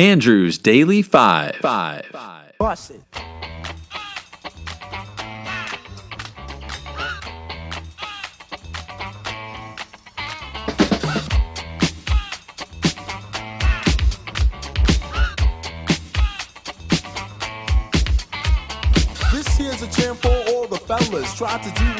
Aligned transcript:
Andrew's 0.00 0.56
Daily 0.56 1.02
Five. 1.02 1.56
Five. 1.56 2.10
Bust 2.58 2.92
it. 2.92 3.02
This 19.30 19.58
here's 19.58 19.82
a 19.82 19.86
jam 19.88 20.16
for 20.16 20.30
all 20.48 20.66
the 20.66 20.78
fellas. 20.86 21.36
Try 21.36 21.58
to 21.58 21.70
do 21.78 21.99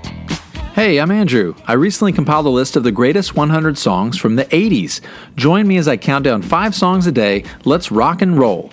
Hey, 0.73 1.01
I'm 1.01 1.11
Andrew. 1.11 1.53
I 1.67 1.73
recently 1.73 2.13
compiled 2.13 2.45
a 2.45 2.49
list 2.49 2.77
of 2.77 2.83
the 2.83 2.93
greatest 2.93 3.35
100 3.35 3.77
songs 3.77 4.17
from 4.17 4.37
the 4.37 4.45
80s. 4.45 5.01
Join 5.35 5.67
me 5.67 5.75
as 5.75 5.85
I 5.85 5.97
count 5.97 6.23
down 6.23 6.41
five 6.41 6.73
songs 6.73 7.05
a 7.05 7.11
day. 7.11 7.43
Let's 7.65 7.91
rock 7.91 8.21
and 8.21 8.39
roll. 8.39 8.71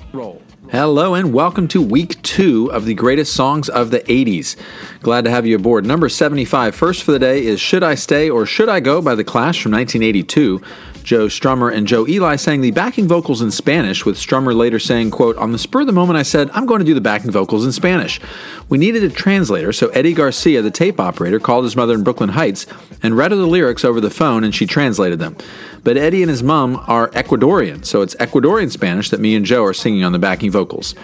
Hello 0.71 1.15
and 1.15 1.35
welcome 1.35 1.67
to 1.69 1.83
week 1.83 2.23
two 2.23 2.71
of 2.73 2.85
the 2.85 2.95
greatest 2.95 3.33
songs 3.33 3.69
of 3.69 3.91
the 3.91 3.99
80s. 4.01 4.55
Glad 5.01 5.25
to 5.25 5.31
have 5.33 5.45
you 5.45 5.57
aboard. 5.57 5.85
Number 5.85 6.09
75, 6.09 6.73
first 6.73 7.03
for 7.03 7.11
the 7.11 7.19
day, 7.19 7.45
is 7.45 7.61
Should 7.61 7.83
I 7.83 7.97
Stay 7.97 8.31
or 8.31 8.47
Should 8.47 8.69
I 8.69 8.79
Go 8.79 9.03
by 9.03 9.17
The 9.17 9.25
Clash 9.25 9.61
from 9.61 9.73
1982. 9.73 10.63
Joe 11.09 11.29
Strummer 11.29 11.73
and 11.73 11.87
Joe 11.87 12.07
Ely 12.07 12.37
sang 12.37 12.61
the 12.61 12.71
backing 12.71 13.09
vocals 13.09 13.41
in 13.41 13.51
Spanish, 13.51 14.05
with 14.05 14.19
Strummer 14.19 14.55
later 14.55 14.79
saying, 14.79 15.11
quote, 15.11 15.39
On 15.39 15.53
the 15.53 15.59
spur 15.59 15.81
of 15.81 15.87
the 15.87 15.93
moment 15.95 16.19
I 16.19 16.23
said, 16.23 16.51
I'm 16.53 16.67
going 16.67 16.81
to 16.81 16.85
do 16.85 16.93
the 16.93 17.01
backing 17.01 17.31
vocals 17.31 17.65
in 17.65 17.73
Spanish. 17.73 18.21
We 18.69 18.77
needed 18.77 19.03
a 19.03 19.09
translator, 19.09 19.73
so 19.73 19.89
Eddie 19.89 20.13
Garcia, 20.13 20.61
the 20.61 20.71
tape 20.71 21.01
operator, 21.01 21.41
called 21.41 21.65
his 21.65 21.77
mother 21.77 21.95
in 21.95 22.05
Brooklyn 22.05 22.29
Heights 22.29 22.67
and 23.03 23.17
read 23.17 23.31
her 23.31 23.39
the 23.39 23.47
lyrics 23.47 23.87
over 23.87 24.03
the 24.03 24.11
phone 24.11 24.45
and 24.45 24.55
she 24.55 24.67
translated 24.67 25.19
them. 25.19 25.35
But 25.83 25.97
Eddie 25.97 26.23
and 26.23 26.29
his 26.29 26.43
mom 26.43 26.77
are 26.87 27.09
Ecuadorian, 27.13 27.87
so 27.87 28.03
it's 28.03 28.15
Ecuadorian 28.17 28.71
Spanish 28.71 29.09
that 29.09 29.19
me 29.19 29.35
and 29.35 29.47
Joe 29.47 29.65
are 29.65 29.73
singing 29.73 30.05
on 30.05 30.13
the 30.13 30.19
backing 30.19 30.51
vocals. 30.51 30.95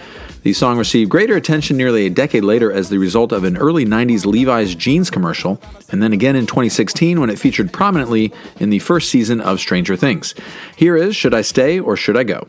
The 0.45 0.53
song 0.53 0.77
received 0.77 1.11
greater 1.11 1.37
attention 1.37 1.79
nearly 1.79 2.05
a 2.05 2.11
decade 2.11 2.45
later 2.45 2.71
as 2.71 2.91
the 2.91 2.99
result 2.99 3.33
of 3.33 3.45
an 3.45 3.57
early 3.57 3.87
90s 3.87 4.27
Levi's 4.27 4.75
jeans 4.75 5.09
commercial, 5.09 5.59
and 5.89 6.03
then 6.03 6.13
again 6.13 6.37
in 6.37 6.45
2016 6.45 7.19
when 7.19 7.31
it 7.31 7.39
featured 7.39 7.73
prominently 7.73 8.31
in 8.61 8.69
the 8.69 8.79
first 8.79 9.09
season 9.09 9.41
of 9.41 9.59
Stranger 9.59 9.97
Things. 9.97 10.35
Here 10.77 10.99
is 10.99 11.17
Should 11.17 11.33
I 11.33 11.41
Stay 11.41 11.81
or 11.81 11.97
Should 11.97 12.19
I 12.19 12.25
Go? 12.25 12.47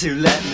To 0.00 0.14
let 0.16 0.44
me 0.46 0.53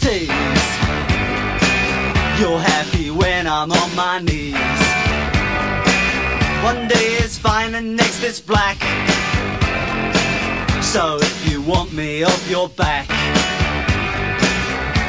Fine 7.71 7.75
and 7.75 7.95
next 7.95 8.23
it's 8.23 8.39
black. 8.39 8.77
So 10.81 11.17
if 11.21 11.51
you 11.51 11.61
want 11.61 11.93
me 11.93 12.23
off 12.23 12.49
your 12.49 12.69
back, 12.69 13.07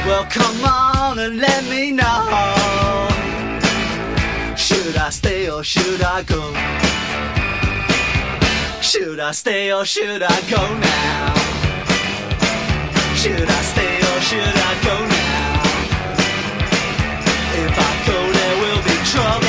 well 0.07 0.27
come 0.31 0.65
on 0.65 1.19
and 1.19 1.39
let 1.39 1.65
me 1.65 1.91
know. 1.91 3.09
Should 4.57 4.97
I 4.97 5.11
stay 5.11 5.51
or 5.51 5.65
should 5.65 6.03
I 6.03 6.23
go? 6.23 6.43
Should 8.81 9.21
I 9.21 9.33
stay 9.33 9.73
or 9.73 9.85
should 9.85 10.23
I 10.23 10.41
go 10.51 10.63
now? 10.79 11.35
Should 13.17 13.49
I 13.49 13.63
stay 13.73 13.97
or 14.11 14.21
should 14.29 14.57
I 14.71 14.73
go 14.89 14.97
now? 15.07 15.63
If 17.65 17.75
I 17.79 17.93
go, 18.07 18.33
there 18.33 18.57
will 18.63 18.83
be 18.83 18.97
trouble. 19.11 19.42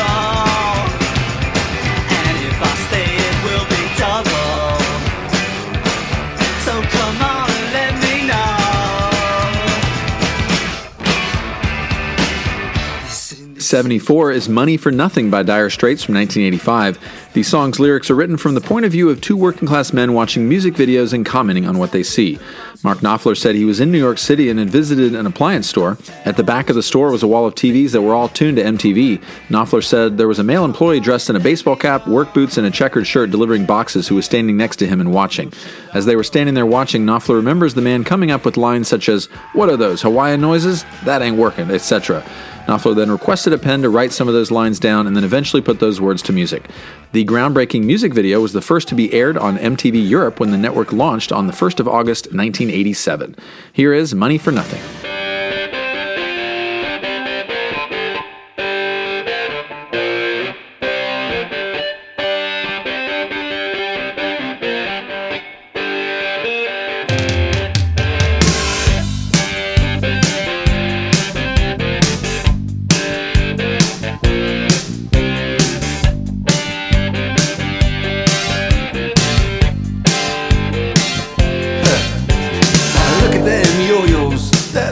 74 13.64 14.32
is 14.32 14.50
Money 14.50 14.78
for 14.78 14.92
Nothing 14.92 15.30
by 15.30 15.44
Dire 15.44 15.70
Straits 15.70 16.04
from 16.04 16.16
1985. 16.16 17.23
The 17.34 17.42
song's 17.42 17.80
lyrics 17.80 18.12
are 18.12 18.16
written 18.16 18.38
from 18.38 18.54
the 18.54 18.62
point 18.62 18.86
of 18.86 18.92
view 18.92 19.10
of 19.10 19.20
two 19.20 19.36
working 19.36 19.68
class 19.68 19.92
men 19.92 20.14
watching 20.14 20.48
music 20.48 20.76
videos 20.76 21.14
and 21.14 21.26
commenting 21.26 21.66
on 21.66 21.80
what 21.80 21.92
they 21.92 22.04
see. 22.04 22.38
Mark 22.84 23.00
Knopfler 23.00 23.36
said 23.36 23.56
he 23.56 23.66
was 23.66 23.80
in 23.80 23.92
New 23.92 23.98
York 23.98 24.20
City 24.20 24.52
and 24.52 24.60
had 24.60 24.70
visited 24.70 25.16
an 25.16 25.26
appliance 25.26 25.68
store. 25.68 25.98
At 26.26 26.38
the 26.38 26.44
back 26.44 26.70
of 26.70 26.76
the 26.76 26.84
store 26.84 27.10
was 27.10 27.24
a 27.24 27.28
wall 27.28 27.48
of 27.48 27.56
TVs 27.56 27.92
that 27.94 28.04
were 28.04 28.14
all 28.14 28.30
tuned 28.30 28.58
to 28.58 28.64
MTV. 28.64 29.20
Knopfler 29.48 29.84
said 29.84 30.16
there 30.16 30.28
was 30.28 30.38
a 30.38 30.44
male 30.44 30.64
employee 30.64 31.00
dressed 31.00 31.28
in 31.28 31.36
a 31.36 31.40
baseball 31.40 31.76
cap, 31.76 32.08
work 32.08 32.36
boots, 32.36 32.60
and 32.60 32.68
a 32.68 32.72
checkered 32.72 33.08
shirt 33.08 33.32
delivering 33.32 33.66
boxes 33.66 34.08
who 34.08 34.14
was 34.14 34.26
standing 34.26 34.56
next 34.56 34.76
to 34.76 34.88
him 34.88 35.02
and 35.02 35.12
watching. 35.12 35.52
As 35.96 36.06
they 36.06 36.16
were 36.16 36.24
standing 36.24 36.54
there 36.54 36.68
watching, 36.68 37.04
Knopfler 37.04 37.36
remembers 37.36 37.74
the 37.74 37.82
man 37.82 38.04
coming 38.04 38.30
up 38.30 38.46
with 38.46 38.58
lines 38.58 38.88
such 38.88 39.10
as, 39.10 39.26
What 39.54 39.70
are 39.70 39.78
those, 39.78 40.04
Hawaiian 40.04 40.42
noises? 40.42 40.86
That 41.06 41.24
ain't 41.24 41.38
working, 41.38 41.72
etc. 41.72 42.24
Knopfler 42.68 42.96
then 42.96 43.12
requested 43.12 43.54
a 43.54 43.58
pen 43.58 43.82
to 43.82 43.90
write 43.90 44.14
some 44.14 44.28
of 44.28 44.34
those 44.34 44.52
lines 44.52 44.80
down 44.80 45.08
and 45.08 45.16
then 45.16 45.24
eventually 45.24 45.62
put 45.62 45.80
those 45.80 46.00
words 46.00 46.22
to 46.24 46.34
music. 46.34 46.70
The 47.14 47.26
groundbreaking 47.26 47.84
music 47.84 48.12
video 48.12 48.42
was 48.42 48.54
the 48.54 48.62
first 48.62 48.88
to 48.88 48.96
be 48.96 49.14
aired 49.14 49.38
on 49.38 49.60
MTV 49.60 50.10
Europe 50.10 50.40
when 50.40 50.50
the 50.50 50.58
network 50.58 50.92
launched 50.92 51.32
on 51.32 51.46
the 51.46 51.54
1st 51.54 51.80
of 51.80 51.88
August 51.88 52.26
1987. 52.34 53.36
Here 53.72 53.94
is 53.94 54.16
Money 54.16 54.40
for 54.40 54.52
Nothing. 54.52 55.03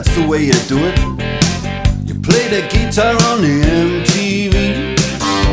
That's 0.02 0.16
the 0.16 0.26
way 0.26 0.42
you 0.42 0.58
do 0.66 0.78
it. 0.82 0.98
You 2.08 2.14
play 2.20 2.48
the 2.50 2.66
guitar 2.66 3.14
on 3.30 3.40
the 3.40 3.54
MTV. 3.62 4.98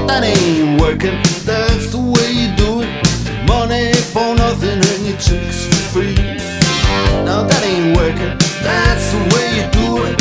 That 0.07 0.23
ain't 0.23 0.81
working, 0.81 1.21
that's 1.45 1.91
the 1.91 2.01
way 2.01 2.29
you 2.33 2.49
do 2.57 2.81
it. 2.81 2.89
Money 3.45 3.93
for 3.93 4.33
nothing 4.33 4.81
and 4.81 5.05
your 5.05 5.17
chicks 5.21 5.65
for 5.69 5.81
free. 5.93 6.15
Now 7.29 7.45
that 7.45 7.61
ain't 7.63 7.95
working, 7.95 8.33
that's 8.65 9.05
the 9.13 9.21
way 9.33 9.45
you 9.57 9.65
do 9.69 9.87
it. 10.09 10.17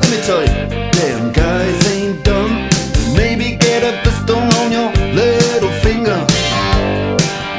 Let 0.00 0.08
me 0.08 0.18
tell 0.24 0.40
you, 0.40 0.54
damn 0.96 1.30
guys 1.32 1.76
ain't 1.92 2.24
dumb. 2.24 2.70
Maybe 3.12 3.56
get 3.56 3.84
a 3.84 3.92
blister 4.02 4.40
on 4.40 4.72
your 4.72 4.88
little 5.12 5.74
finger. 5.84 6.24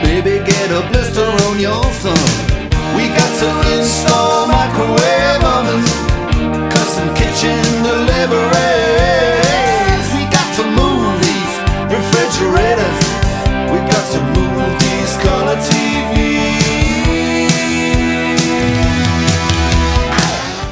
Maybe 0.02 0.42
get 0.50 0.72
a 0.74 0.82
blister 0.90 1.30
on 1.46 1.60
your 1.60 1.84
thumb. 2.02 2.56
We 2.98 3.06
got 3.14 3.32
to 3.42 3.78
install 3.78 4.25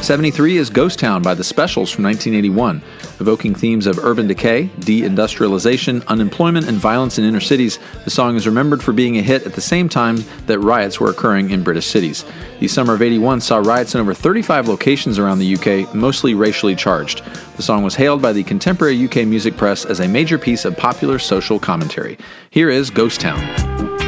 73 0.03 0.57
is 0.57 0.69
Ghost 0.69 0.99
Town 0.99 1.21
by 1.21 1.33
The 1.33 1.45
Specials 1.45 1.89
from 1.89 2.03
1981. 2.03 2.81
Evoking 3.21 3.55
themes 3.55 3.87
of 3.87 3.99
urban 3.99 4.27
decay, 4.27 4.69
deindustrialization, 4.81 6.05
unemployment, 6.07 6.67
and 6.67 6.77
violence 6.77 7.17
in 7.17 7.23
inner 7.23 7.39
cities, 7.39 7.79
the 8.03 8.09
song 8.09 8.35
is 8.35 8.45
remembered 8.45 8.83
for 8.83 8.91
being 8.91 9.17
a 9.17 9.21
hit 9.21 9.45
at 9.45 9.53
the 9.53 9.61
same 9.61 9.87
time 9.87 10.17
that 10.47 10.59
riots 10.59 10.99
were 10.99 11.09
occurring 11.09 11.51
in 11.51 11.63
British 11.63 11.85
cities. 11.85 12.25
The 12.59 12.67
summer 12.67 12.95
of 12.95 13.01
81 13.01 13.39
saw 13.39 13.59
riots 13.59 13.95
in 13.95 14.01
over 14.01 14.13
35 14.13 14.67
locations 14.67 15.19
around 15.19 15.39
the 15.39 15.55
UK, 15.55 15.95
mostly 15.95 16.33
racially 16.33 16.75
charged. 16.75 17.23
The 17.55 17.63
song 17.63 17.81
was 17.81 17.95
hailed 17.95 18.21
by 18.21 18.33
the 18.33 18.43
contemporary 18.43 19.01
UK 19.05 19.25
music 19.25 19.55
press 19.55 19.85
as 19.85 20.01
a 20.01 20.07
major 20.09 20.37
piece 20.37 20.65
of 20.65 20.75
popular 20.75 21.17
social 21.17 21.59
commentary. 21.59 22.17
Here 22.49 22.69
is 22.69 22.89
Ghost 22.89 23.21
Town. 23.21 24.02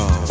call. 0.00 0.29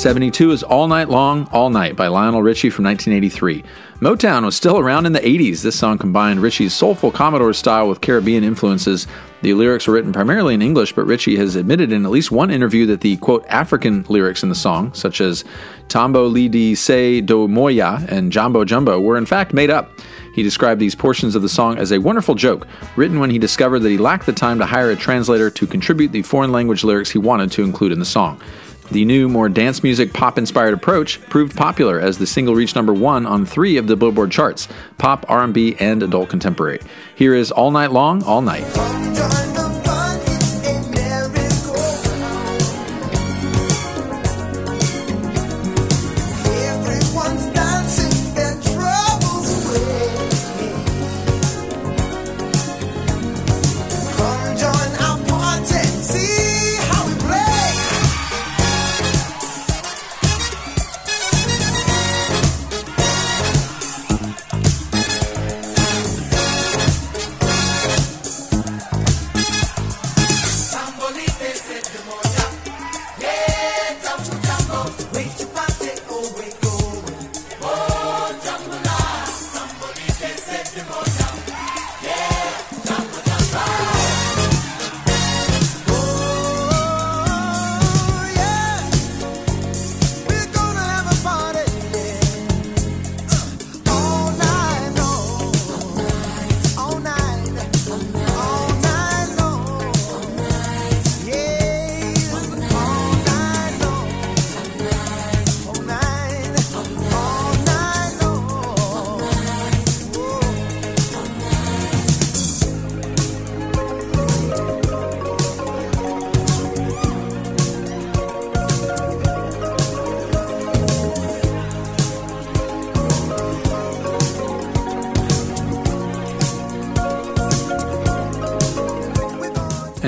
72 0.00 0.50
is 0.52 0.62
All 0.62 0.88
Night 0.88 1.10
Long, 1.10 1.46
All 1.52 1.68
Night 1.68 1.94
by 1.94 2.06
Lionel 2.06 2.42
Richie 2.42 2.70
from 2.70 2.86
1983. 2.86 3.62
Motown 4.00 4.46
was 4.46 4.56
still 4.56 4.78
around 4.78 5.04
in 5.04 5.12
the 5.12 5.20
80s. 5.20 5.60
This 5.60 5.78
song 5.78 5.98
combined 5.98 6.40
Richie's 6.40 6.72
soulful 6.72 7.10
Commodore 7.10 7.52
style 7.52 7.86
with 7.86 8.00
Caribbean 8.00 8.42
influences. 8.42 9.06
The 9.42 9.52
lyrics 9.52 9.86
were 9.86 9.92
written 9.92 10.14
primarily 10.14 10.54
in 10.54 10.62
English, 10.62 10.94
but 10.94 11.04
Richie 11.04 11.36
has 11.36 11.54
admitted 11.54 11.92
in 11.92 12.06
at 12.06 12.10
least 12.10 12.30
one 12.30 12.50
interview 12.50 12.86
that 12.86 13.02
the 13.02 13.18
quote 13.18 13.44
African 13.48 14.06
lyrics 14.08 14.42
in 14.42 14.48
the 14.48 14.54
song, 14.54 14.90
such 14.94 15.20
as 15.20 15.44
Tambo 15.88 16.24
Li 16.24 16.48
Di 16.48 16.74
Se 16.74 17.20
Do 17.20 17.46
Moya 17.46 18.02
and 18.08 18.32
Jambo 18.32 18.64
Jumbo, 18.64 18.98
were 18.98 19.18
in 19.18 19.26
fact 19.26 19.52
made 19.52 19.68
up. 19.68 19.90
He 20.34 20.42
described 20.42 20.80
these 20.80 20.94
portions 20.94 21.34
of 21.34 21.42
the 21.42 21.48
song 21.50 21.76
as 21.76 21.92
a 21.92 21.98
wonderful 21.98 22.36
joke, 22.36 22.66
written 22.96 23.20
when 23.20 23.28
he 23.28 23.38
discovered 23.38 23.80
that 23.80 23.90
he 23.90 23.98
lacked 23.98 24.24
the 24.24 24.32
time 24.32 24.58
to 24.60 24.64
hire 24.64 24.90
a 24.90 24.96
translator 24.96 25.50
to 25.50 25.66
contribute 25.66 26.12
the 26.12 26.22
foreign 26.22 26.52
language 26.52 26.84
lyrics 26.84 27.10
he 27.10 27.18
wanted 27.18 27.52
to 27.52 27.64
include 27.64 27.92
in 27.92 27.98
the 27.98 28.04
song. 28.06 28.40
The 28.90 29.04
new, 29.04 29.28
more 29.28 29.48
dance 29.48 29.82
music, 29.82 30.12
pop 30.12 30.36
inspired 30.36 30.74
approach 30.74 31.20
proved 31.22 31.56
popular 31.56 32.00
as 32.00 32.18
the 32.18 32.26
single 32.26 32.56
reached 32.56 32.74
number 32.74 32.92
one 32.92 33.24
on 33.24 33.46
three 33.46 33.76
of 33.76 33.86
the 33.86 33.96
Billboard 33.96 34.32
charts 34.32 34.66
pop, 34.98 35.24
R&B, 35.28 35.76
and 35.78 36.02
adult 36.02 36.28
contemporary. 36.28 36.80
Here 37.14 37.34
is 37.34 37.52
All 37.52 37.70
Night 37.70 37.92
Long, 37.92 38.22
All 38.24 38.42
Night. 38.42 39.49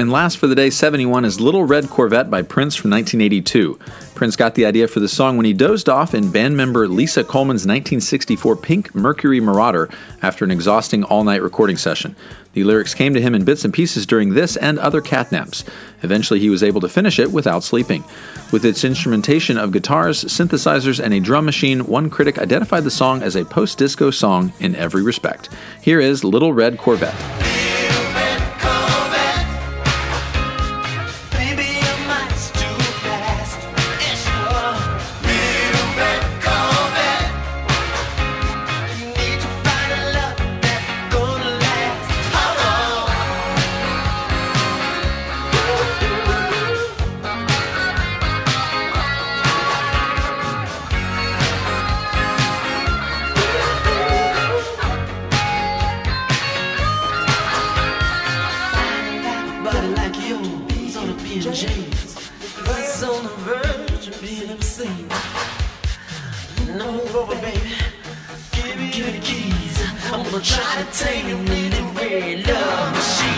And 0.03 0.11
last 0.11 0.39
for 0.39 0.49
the 0.49 0.57
day, 0.57 0.69
71 0.69 1.25
is 1.25 1.41
Little 1.41 1.63
Red 1.63 1.89
Corvette 1.89 2.29
by 2.29 2.43
Prince 2.43 2.75
from 2.75 2.91
1982. 2.91 3.79
Prince 4.17 4.35
got 4.35 4.57
the 4.57 4.67
idea 4.67 4.89
for 4.89 4.99
the 4.99 5.07
song 5.07 5.37
when 5.37 5.47
he 5.47 5.53
dozed 5.53 5.89
off 5.89 6.13
in 6.13 6.33
band 6.33 6.57
member 6.57 6.89
Lisa 6.89 7.23
Coleman's 7.23 7.63
1964 7.63 8.57
Pink 8.57 8.97
Mercury 8.97 9.39
Marauder 9.39 9.89
after 10.21 10.45
an 10.45 10.51
exhausting 10.51 11.05
all 11.05 11.23
night 11.23 11.41
recording 11.41 11.77
session. 11.77 12.17
The 12.55 12.65
lyrics 12.65 12.95
came 12.95 13.15
to 13.15 13.21
him 13.21 13.33
in 13.33 13.45
bits 13.45 13.65
and 13.65 13.73
pieces 13.73 14.05
during 14.05 14.35
this 14.35 14.57
and 14.57 14.77
other 14.81 15.01
catnaps. 15.01 15.63
Eventually, 16.03 16.41
he 16.41 16.51
was 16.51 16.65
able 16.65 16.81
to 16.81 16.89
finish 16.89 17.21
it 17.21 17.31
without 17.31 17.63
sleeping. 17.63 18.03
With 18.51 18.65
its 18.65 18.83
instrumentation 18.83 19.57
of 19.57 19.71
guitars, 19.71 20.25
synthesizers, 20.25 20.99
and 20.99 21.15
a 21.15 21.21
drum 21.21 21.45
machine, 21.45 21.87
one 21.87 22.11
critic 22.11 22.41
identified 22.41 22.83
the 22.83 22.91
song 22.91 23.23
as 23.23 23.37
a 23.37 23.45
post 23.45 23.79
disco 23.79 24.11
song 24.11 24.53
in 24.59 24.75
every 24.75 25.05
respect. 25.05 25.49
Here 25.81 26.01
is 26.01 26.25
Little 26.25 26.53
Red 26.53 26.77
Corvette. 26.77 27.52
been 64.21 64.59
move 66.79 67.17
over, 67.17 67.35
baby. 67.37 67.61
Give 68.53 68.77
me, 68.77 68.91
give 68.91 69.07
me 69.07 69.13
the 69.13 69.21
keys. 69.21 69.83
I'm 70.13 70.23
gonna 70.25 70.41
try 70.43 70.83
to 70.83 70.99
tame 70.99 71.29
you, 71.29 71.37
little 71.37 71.93
red 71.93 72.47
love 72.47 72.93
machine. 72.93 73.32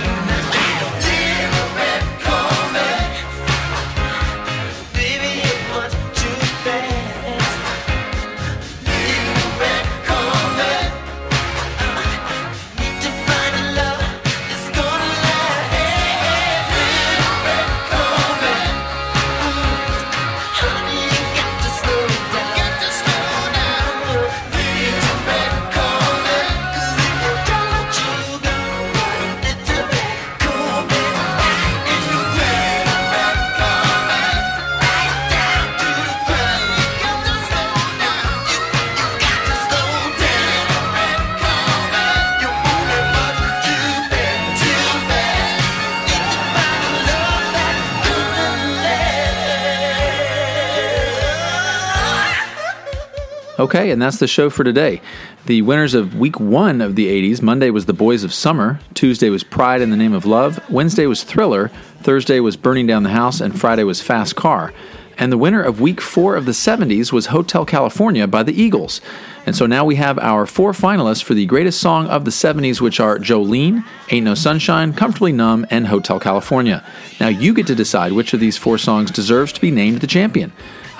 Okay, 53.64 53.90
and 53.90 54.02
that's 54.02 54.18
the 54.18 54.26
show 54.26 54.50
for 54.50 54.62
today. 54.62 55.00
The 55.47 55.62
winners 55.62 55.94
of 55.94 56.18
week 56.18 56.38
one 56.38 56.83
of 56.83 56.97
the 56.97 57.06
80s 57.06 57.40
Monday 57.40 57.71
was 57.71 57.87
The 57.87 57.94
Boys 57.94 58.23
of 58.23 58.35
Summer, 58.35 58.78
Tuesday 58.92 59.30
was 59.30 59.42
Pride 59.42 59.80
in 59.80 59.88
the 59.88 59.97
Name 59.97 60.12
of 60.12 60.26
Love, 60.26 60.61
Wednesday 60.68 61.06
was 61.06 61.25
Thriller, 61.25 61.68
Thursday 62.02 62.40
was 62.40 62.59
Burning 62.59 62.87
Down 62.87 63.04
the 63.04 63.09
House, 63.09 63.40
and 63.40 63.59
Friday 63.59 63.83
was 63.83 64.02
Fast 64.02 64.37
Car. 64.37 64.75
And 65.16 65.33
the 65.33 65.38
winner 65.38 65.62
of 65.62 65.80
week 65.80 66.02
four 66.02 66.37
of 66.37 66.44
the 66.44 66.52
70s 66.52 67.11
was 67.11 67.28
Hotel 67.28 67.64
California 67.64 68.26
by 68.26 68.42
the 68.42 68.52
Eagles. 68.52 69.00
And 69.47 69.56
so 69.56 69.64
now 69.64 69.87
we 69.87 69.97
have 69.97 70.18
our 70.18 70.44
four 70.44 70.73
finalists 70.73 71.25
for 71.25 71.33
the 71.33 71.47
greatest 71.47 71.80
song 71.80 72.06
of 72.09 72.26
the 72.26 72.30
70s, 72.30 72.83
which 72.83 73.00
are 73.00 73.18
Jolene, 73.18 73.83
Ain't 74.11 74.26
No 74.26 74.35
Sunshine, 74.35 74.92
Comfortably 74.92 75.33
Numb, 75.33 75.64
and 75.71 75.87
Hotel 75.87 76.21
California. 76.21 76.85
Now 77.18 77.28
you 77.28 77.54
get 77.54 77.66
to 77.68 77.75
decide 77.75 78.12
which 78.12 78.35
of 78.35 78.40
these 78.40 78.59
four 78.59 78.76
songs 78.76 79.11
deserves 79.11 79.54
to 79.54 79.61
be 79.62 79.71
named 79.71 80.02
the 80.02 80.06
champion. 80.06 80.52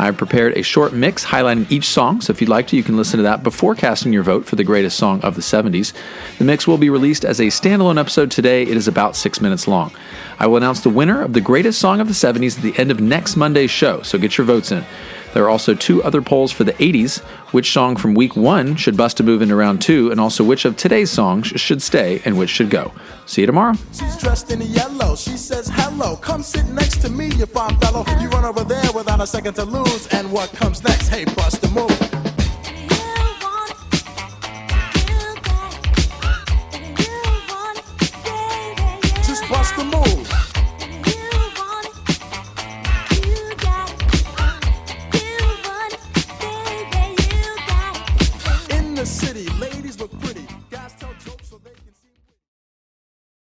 I've 0.05 0.19
prepared 0.19 0.59
a 0.59 0.63
short 0.63 0.93
mix 0.93 1.25
highlighting 1.25 1.71
each 1.71 1.87
song, 1.87 2.21
so 2.21 2.31
if 2.31 2.41
you'd 2.43 2.51
like 2.51 2.67
to, 2.69 2.77
you 2.77 2.83
can 2.83 2.97
listen 2.97 3.17
to 3.17 3.23
that 3.23 3.43
before 3.43 3.75
casting 3.75 4.13
your 4.13 4.23
vote 4.23 4.45
for 4.45 4.55
the 4.55 4.63
greatest 4.63 4.99
song 4.99 5.23
of 5.23 5.35
the 5.35 5.41
70s. 5.41 5.95
The 6.37 6.45
mix 6.45 6.67
will 6.67 6.77
be 6.77 6.91
released 6.91 7.25
as 7.25 7.41
a 7.41 7.45
standalone 7.45 7.99
episode 7.99 8.31
today. 8.31 8.65
It 8.65 8.77
is 8.77 8.87
about 8.87 9.17
six 9.17 9.41
minutes 9.41 9.67
long. 9.67 9.93
I 10.39 10.47
will 10.47 10.59
announce 10.59 10.83
the 10.83 10.91
winner 10.91 11.23
of 11.23 11.33
the 11.33 11.41
greatest 11.41 11.81
song 11.81 12.01
of 12.01 12.09
the 12.09 12.13
70s 12.13 12.59
at 12.59 12.63
the 12.63 12.79
end 12.79 12.91
of 12.91 13.01
next 13.01 13.37
Monday's 13.37 13.71
show, 13.71 14.03
so 14.03 14.19
get 14.19 14.37
your 14.37 14.47
votes 14.47 14.73
in. 14.73 14.85
There 15.35 15.43
are 15.43 15.51
also 15.51 15.75
two 15.75 16.01
other 16.05 16.23
polls 16.23 16.53
for 16.53 16.63
the 16.63 16.75
80s 16.75 17.21
which 17.51 17.73
song 17.73 17.97
from 17.97 18.15
week 18.15 18.37
one 18.37 18.77
should 18.77 18.97
bust 18.97 19.19
a 19.19 19.25
move 19.25 19.43
into 19.43 19.57
round 19.57 19.83
two, 19.83 20.13
and 20.13 20.21
also 20.21 20.45
which 20.45 20.65
of 20.65 20.77
today's 20.77 21.11
songs 21.11 21.49
should 21.49 21.83
stay 21.83 22.23
and 22.25 22.39
which 22.39 22.51
should 22.51 22.71
go. 22.71 22.93
See 23.27 23.41
you 23.41 23.47
tomorrow. 23.47 23.75
She's 23.93 24.17
dressed 24.17 24.53
in 24.53 24.63
yellow. 24.63 25.17
She 25.17 25.37
says, 25.37 25.69
Hello, 25.73 26.17
come 26.17 26.43
sit 26.43 26.67
next 26.67 27.01
to 27.03 27.11
me, 27.11 27.27
you 27.35 27.47
fine 27.47 27.77
fellow. 27.81 28.05
You 28.21 28.29
run 28.29 28.45
over 28.45 28.63
there 28.63 28.93
without 28.95 29.21
a 29.21 29.27
second 29.27 29.55
to 29.55 29.65
lose. 29.65 30.07
And 30.09 30.31
what 30.31 30.53
comes 30.53 30.85
next? 30.85 31.09
Hey, 31.09 31.25
bust 31.25 31.65
a 31.65 31.69
move. 31.71 32.24